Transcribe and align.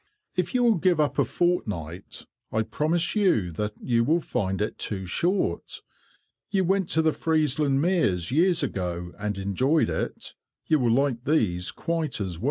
"If 0.35 0.55
you 0.55 0.63
will 0.63 0.77
give 0.79 0.99
up 0.99 1.19
a 1.19 1.23
fortnight, 1.23 2.25
I 2.51 2.63
promise 2.63 3.15
you 3.15 3.51
that 3.51 3.73
you 3.79 4.03
will 4.03 4.19
find 4.19 4.59
it 4.59 4.79
too 4.79 5.05
short. 5.05 5.83
You 6.49 6.63
went 6.63 6.89
to 6.93 7.03
the 7.03 7.13
Friesland 7.13 7.83
Meres 7.83 8.31
years 8.31 8.63
ago, 8.63 9.13
and 9.19 9.37
enjoyed 9.37 9.91
it. 9.91 10.33
You 10.65 10.79
will 10.79 10.89
like 10.89 11.23
these 11.25 11.69
quite 11.69 12.19
as 12.19 12.39
well." 12.39 12.39